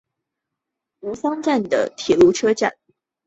[1.01, 2.75] 吾桑站的铁路车站。